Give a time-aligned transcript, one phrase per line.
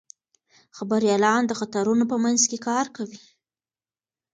[0.77, 3.19] خبریالان د خطرونو په منځ کې کار کوي.